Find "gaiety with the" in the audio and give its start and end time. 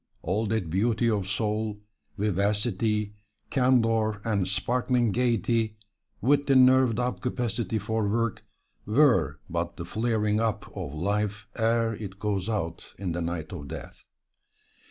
5.11-6.55